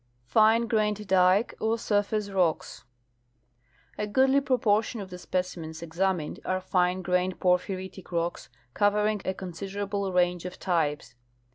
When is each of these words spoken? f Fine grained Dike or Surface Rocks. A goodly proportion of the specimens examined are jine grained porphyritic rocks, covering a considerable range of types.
f 0.25 0.31
Fine 0.31 0.65
grained 0.65 1.05
Dike 1.05 1.53
or 1.59 1.77
Surface 1.77 2.31
Rocks. 2.31 2.85
A 3.99 4.07
goodly 4.07 4.41
proportion 4.41 4.99
of 4.99 5.11
the 5.11 5.19
specimens 5.19 5.83
examined 5.83 6.39
are 6.43 6.63
jine 6.73 7.03
grained 7.03 7.39
porphyritic 7.39 8.11
rocks, 8.11 8.49
covering 8.73 9.21
a 9.25 9.35
considerable 9.35 10.11
range 10.11 10.43
of 10.43 10.57
types. 10.57 11.13